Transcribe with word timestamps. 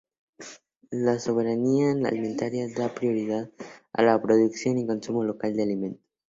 La 0.89 1.19
soberanía 1.19 1.91
alimentaria 1.91 2.67
da 2.75 2.91
prioridad 2.95 3.51
a 3.93 4.01
la 4.01 4.19
producción 4.19 4.79
y 4.79 4.87
consumo 4.87 5.23
local 5.23 5.55
de 5.55 5.61
alimentos. 5.61 6.01